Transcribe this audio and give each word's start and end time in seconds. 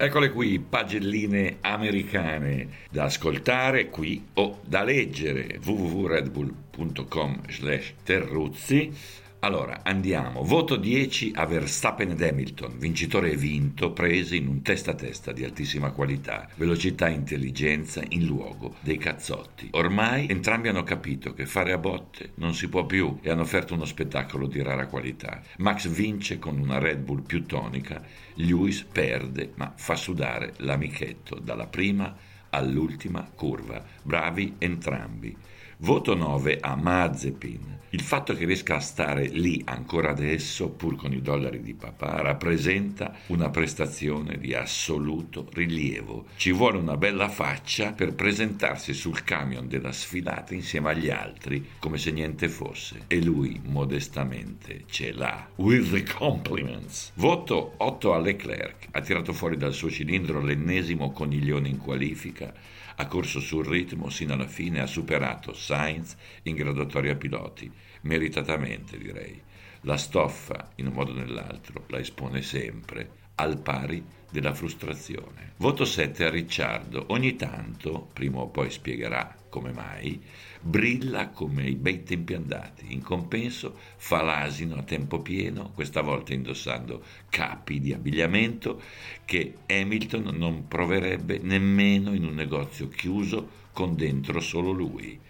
Eccole 0.00 0.30
qui, 0.30 0.60
pagelline 0.60 1.56
americane 1.60 2.68
da 2.88 3.06
ascoltare 3.06 3.88
qui 3.88 4.24
o 4.34 4.60
da 4.64 4.84
leggere. 4.84 5.58
www.redbull.com 5.60 7.40
slash 7.48 7.94
terruzzi 8.04 8.92
allora, 9.40 9.80
andiamo. 9.84 10.42
Voto 10.42 10.76
10 10.76 11.32
a 11.34 11.46
Verstappen 11.46 12.10
ed 12.10 12.22
Hamilton, 12.22 12.76
vincitore 12.78 13.30
e 13.30 13.36
vinto, 13.36 13.92
presi 13.92 14.36
in 14.36 14.48
un 14.48 14.62
testa 14.62 14.90
a 14.90 14.94
testa 14.94 15.30
di 15.30 15.44
altissima 15.44 15.92
qualità, 15.92 16.48
velocità 16.56 17.06
e 17.06 17.12
intelligenza 17.12 18.02
in 18.08 18.26
luogo 18.26 18.74
dei 18.80 18.98
cazzotti. 18.98 19.68
Ormai 19.72 20.26
entrambi 20.28 20.68
hanno 20.68 20.82
capito 20.82 21.34
che 21.34 21.46
fare 21.46 21.72
a 21.72 21.78
botte 21.78 22.32
non 22.36 22.54
si 22.54 22.68
può 22.68 22.84
più 22.84 23.18
e 23.22 23.30
hanno 23.30 23.42
offerto 23.42 23.74
uno 23.74 23.84
spettacolo 23.84 24.48
di 24.48 24.60
rara 24.60 24.86
qualità. 24.86 25.40
Max 25.58 25.86
vince 25.86 26.40
con 26.40 26.58
una 26.58 26.78
Red 26.78 26.98
Bull 26.98 27.22
più 27.22 27.46
tonica, 27.46 28.02
Lewis 28.34 28.82
perde 28.82 29.52
ma 29.54 29.72
fa 29.76 29.94
sudare 29.94 30.54
l'amichetto 30.56 31.38
dalla 31.38 31.66
prima 31.66 32.12
all'ultima 32.50 33.28
curva. 33.34 33.84
Bravi 34.02 34.54
entrambi. 34.58 35.36
Voto 35.80 36.16
9 36.16 36.58
a 36.60 36.74
Mazepin. 36.74 37.78
Il 37.90 38.00
fatto 38.00 38.34
che 38.34 38.44
riesca 38.44 38.74
a 38.74 38.80
stare 38.80 39.28
lì 39.28 39.62
ancora 39.64 40.10
adesso, 40.10 40.70
pur 40.70 40.96
con 40.96 41.12
i 41.12 41.22
dollari 41.22 41.62
di 41.62 41.72
papà, 41.72 42.20
rappresenta 42.20 43.14
una 43.26 43.48
prestazione 43.50 44.38
di 44.38 44.54
assoluto 44.54 45.48
rilievo. 45.52 46.26
Ci 46.34 46.50
vuole 46.50 46.78
una 46.78 46.96
bella 46.96 47.28
faccia 47.28 47.92
per 47.92 48.14
presentarsi 48.14 48.92
sul 48.92 49.22
camion 49.22 49.68
della 49.68 49.92
sfilata 49.92 50.52
insieme 50.52 50.90
agli 50.90 51.10
altri, 51.10 51.64
come 51.78 51.96
se 51.96 52.10
niente 52.10 52.48
fosse. 52.48 53.04
E 53.06 53.22
lui, 53.22 53.60
modestamente, 53.64 54.82
ce 54.88 55.12
l'ha. 55.12 55.48
With 55.54 55.92
the 55.92 56.02
compliments. 56.02 57.12
Voto 57.14 57.74
8 57.76 58.14
a 58.14 58.18
Leclerc. 58.18 58.88
Ha 58.90 59.00
tirato 59.00 59.32
fuori 59.32 59.56
dal 59.56 59.72
suo 59.72 59.90
cilindro 59.90 60.40
l'ennesimo 60.40 61.12
coniglione 61.12 61.68
in 61.68 61.78
qualifica 61.78 62.52
ha 63.00 63.06
corso 63.06 63.38
sul 63.38 63.64
ritmo 63.64 64.10
sino 64.10 64.34
alla 64.34 64.48
fine 64.48 64.80
ha 64.80 64.86
superato 64.86 65.52
Sainz 65.68 66.16
in 66.44 66.54
graduatoria 66.54 67.14
piloti, 67.14 67.70
meritatamente 68.02 68.96
direi. 68.96 69.38
La 69.82 69.98
stoffa, 69.98 70.70
in 70.76 70.86
un 70.86 70.94
modo 70.94 71.10
o 71.10 71.14
nell'altro, 71.14 71.84
la 71.88 71.98
espone 71.98 72.40
sempre, 72.40 73.26
al 73.34 73.58
pari 73.60 74.02
della 74.30 74.54
frustrazione. 74.54 75.52
Voto 75.58 75.84
7 75.84 76.24
a 76.24 76.30
Ricciardo. 76.30 77.04
Ogni 77.08 77.36
tanto, 77.36 78.08
prima 78.14 78.38
o 78.38 78.48
poi 78.48 78.70
spiegherà 78.70 79.36
come 79.50 79.72
mai, 79.72 80.18
brilla 80.58 81.28
come 81.28 81.68
i 81.68 81.74
bei 81.74 82.02
tempi 82.02 82.32
andati. 82.32 82.86
In 82.94 83.02
compenso 83.02 83.76
fa 83.96 84.22
l'asino 84.22 84.76
a 84.76 84.82
tempo 84.82 85.20
pieno, 85.20 85.72
questa 85.74 86.00
volta 86.00 86.32
indossando 86.32 87.04
capi 87.28 87.78
di 87.78 87.92
abbigliamento 87.92 88.80
che 89.26 89.58
Hamilton 89.66 90.34
non 90.34 90.66
proverebbe 90.66 91.38
nemmeno 91.42 92.14
in 92.14 92.24
un 92.24 92.34
negozio 92.34 92.88
chiuso 92.88 93.66
con 93.72 93.94
dentro 93.96 94.40
solo 94.40 94.70
lui. 94.70 95.20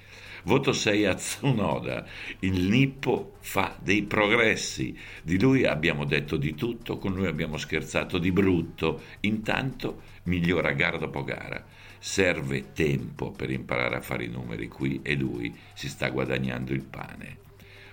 Voto 0.48 0.72
6 0.72 1.04
a 1.04 1.14
Tsunoda. 1.14 2.06
Il 2.38 2.70
Nippo 2.70 3.34
fa 3.40 3.76
dei 3.82 4.04
progressi. 4.04 4.96
Di 5.22 5.38
lui 5.38 5.66
abbiamo 5.66 6.06
detto 6.06 6.38
di 6.38 6.54
tutto, 6.54 6.96
con 6.96 7.12
lui 7.12 7.26
abbiamo 7.26 7.58
scherzato 7.58 8.16
di 8.16 8.32
brutto. 8.32 9.02
Intanto 9.20 10.00
migliora 10.22 10.72
gara 10.72 10.96
dopo 10.96 11.22
gara. 11.22 11.62
Serve 11.98 12.72
tempo 12.72 13.30
per 13.30 13.50
imparare 13.50 13.96
a 13.96 14.00
fare 14.00 14.24
i 14.24 14.28
numeri 14.28 14.68
qui 14.68 15.00
e 15.02 15.16
lui 15.16 15.54
si 15.74 15.86
sta 15.86 16.08
guadagnando 16.08 16.72
il 16.72 16.82
pane. 16.82 17.36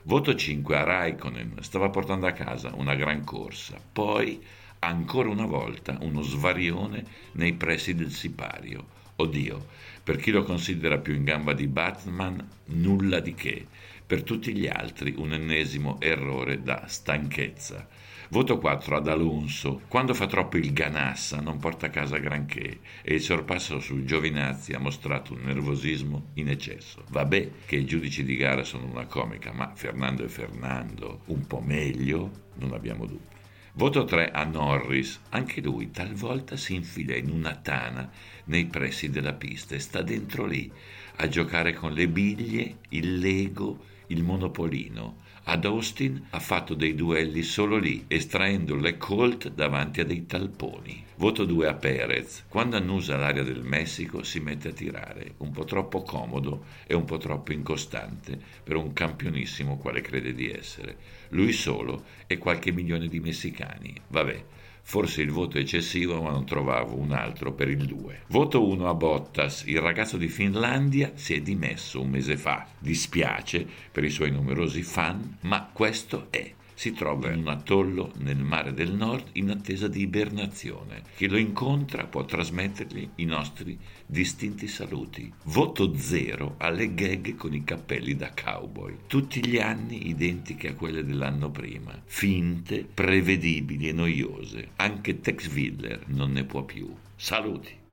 Voto 0.04 0.34
5 0.34 0.78
a 0.78 0.84
Raikkonen. 0.84 1.58
Stava 1.60 1.90
portando 1.90 2.26
a 2.26 2.32
casa 2.32 2.72
una 2.76 2.96
gran 2.96 3.26
corsa. 3.26 3.82
Poi, 3.92 4.42
ancora 4.80 5.28
una 5.28 5.46
volta, 5.46 5.98
uno 6.00 6.22
svarione 6.22 7.04
nei 7.34 7.52
pressi 7.52 7.96
del 7.96 8.12
sipario. 8.12 9.04
Oddio, 9.18 9.66
per 10.04 10.18
chi 10.18 10.32
lo 10.32 10.44
considera 10.44 10.98
più 10.98 11.14
in 11.14 11.24
gamba 11.24 11.54
di 11.54 11.68
Batman, 11.68 12.46
nulla 12.66 13.20
di 13.20 13.34
che. 13.34 13.66
Per 14.06 14.24
tutti 14.24 14.54
gli 14.54 14.68
altri 14.68 15.16
un 15.18 15.34
ennesimo 15.34 16.00
errore 16.02 16.62
da 16.62 16.86
stanchezza. 16.88 17.88
Voto 18.30 18.58
4 18.58 18.98
ad 18.98 19.08
Alonso. 19.08 19.82
Quando 19.88 20.14
fa 20.14 20.28
troppo 20.28 20.58
il 20.58 20.74
ganassa 20.74 21.40
non 21.40 21.60
porta 21.60 21.86
a 21.86 21.90
casa 21.90 22.18
granché 22.18 22.80
e 23.02 23.16
il 23.16 23.22
sorpasso 23.22 23.80
su 23.80 24.04
Giovinazzi 24.04 24.74
ha 24.74 24.80
mostrato 24.80 25.34
un 25.34 25.44
nervosismo 25.44 26.32
in 26.34 26.50
eccesso. 26.50 27.04
Vabbè 27.10 27.52
che 27.66 27.78
i 27.78 27.86
giudici 27.86 28.24
di 28.24 28.36
gara 28.36 28.64
sono 28.64 28.86
una 28.86 29.06
comica, 29.06 29.54
ma 29.54 29.72
Fernando 29.76 30.24
e 30.24 30.30
Fernando 30.30 31.22
un 31.28 31.48
po' 31.48 31.62
meglio, 31.62 32.32
non 32.56 32.74
abbiamo 32.74 33.06
dubbi. 33.06 33.35
Voto 33.78 34.06
3 34.06 34.32
a 34.32 34.46
Norris, 34.46 35.20
anche 35.32 35.60
lui 35.60 35.92
talvolta 35.92 36.56
si 36.56 36.76
infila 36.76 37.14
in 37.18 37.30
una 37.30 37.56
tana 37.56 38.10
nei 38.46 38.68
pressi 38.68 39.10
della 39.10 39.34
pista 39.34 39.76
e 39.76 39.80
sta 39.80 40.02
dentro 40.02 40.46
lì 40.46 40.72
a 41.18 41.28
giocare 41.28 41.74
con 41.74 41.92
le 41.92 42.08
biglie, 42.08 42.78
il 42.90 43.20
lego, 43.20 43.84
il 44.08 44.24
monopolino. 44.24 45.24
Ad 45.44 45.66
Austin 45.66 46.26
ha 46.30 46.40
fatto 46.40 46.74
dei 46.74 46.96
duelli 46.96 47.44
solo 47.44 47.76
lì, 47.78 48.06
estraendo 48.08 48.78
le 48.78 48.96
Colt 48.96 49.50
davanti 49.50 50.00
a 50.00 50.06
dei 50.06 50.26
talponi. 50.26 51.05
Voto 51.18 51.46
2 51.46 51.68
a 51.68 51.74
Perez. 51.76 52.44
Quando 52.50 52.76
annusa 52.76 53.16
l'area 53.16 53.42
del 53.42 53.64
Messico 53.64 54.22
si 54.22 54.42
mette 54.42 54.68
a 54.68 54.74
tirare, 54.74 55.36
un 55.38 55.52
po' 55.52 55.64
troppo 55.64 56.02
comodo 56.02 56.66
e 56.86 56.94
un 56.94 57.06
po' 57.06 57.16
troppo 57.16 57.54
incostante 57.54 58.38
per 58.62 58.76
un 58.76 58.92
campionissimo 58.92 59.78
quale 59.78 60.02
crede 60.02 60.34
di 60.34 60.52
essere. 60.52 60.98
Lui 61.30 61.54
solo 61.54 62.04
e 62.28 62.38
qualche 62.38 62.74
milione 62.74 63.08
di 63.08 63.22
messicani. 63.22 63.96
Vabbè, 64.10 64.44
Forse 64.88 65.24
il 65.24 65.32
voto 65.32 65.58
è 65.58 65.62
eccessivo, 65.62 66.22
ma 66.22 66.30
non 66.30 66.46
trovavo 66.46 66.96
un 66.96 67.12
altro 67.12 67.54
per 67.54 67.70
il 67.70 67.86
2. 67.86 68.26
Voto 68.28 68.68
1 68.68 68.88
a 68.88 68.94
Bottas. 68.94 69.64
Il 69.66 69.80
ragazzo 69.80 70.16
di 70.16 70.28
Finlandia 70.28 71.14
si 71.16 71.34
è 71.34 71.42
dimesso 71.42 72.02
un 72.02 72.10
mese 72.10 72.38
fa. 72.38 72.68
Dispiace 72.78 73.66
per 73.92 74.04
i 74.04 74.12
suoi 74.12 74.30
numerosi 74.30 74.84
fan, 74.84 75.38
ma 75.42 75.68
questo 75.74 76.28
è 76.30 76.54
si 76.76 76.92
trova 76.92 77.32
in 77.32 77.40
un 77.40 77.48
atollo 77.48 78.12
nel 78.18 78.38
mare 78.38 78.74
del 78.74 78.94
nord 78.94 79.30
in 79.34 79.50
attesa 79.50 79.88
di 79.88 80.02
ibernazione. 80.02 81.04
Chi 81.16 81.28
lo 81.28 81.38
incontra 81.38 82.06
può 82.06 82.26
trasmettergli 82.26 83.10
i 83.16 83.26
nostri 83.26 83.78
distinti 84.06 84.68
saluti. 84.68 85.32
Voto 85.46 85.98
zero 85.98 86.56
alle 86.58 86.94
gag 86.94 87.36
con 87.36 87.54
i 87.54 87.64
cappelli 87.64 88.16
da 88.16 88.32
cowboy. 88.32 88.98
Tutti 89.08 89.46
gli 89.46 89.58
anni 89.58 90.10
identiche 90.10 90.70
a 90.70 90.76
quelle 90.76 91.04
dell'anno 91.04 91.50
prima. 91.50 92.00
Finte, 92.06 92.86
prevedibili 92.86 93.88
e 93.88 93.94
noiose. 93.94 94.70
Anche 94.76 95.22
Tex 95.22 95.52
Willer 95.52 96.04
non 96.08 96.34
ne 96.34 96.44
può 96.44 96.64
più. 96.64 96.94
Saluti! 97.16 97.85